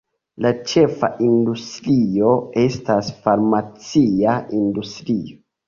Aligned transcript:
La 0.43 0.51
ĉefa 0.69 1.09
industrio 1.25 2.33
estas 2.63 3.13
farmacia 3.27 4.37
industrio. 4.65 5.41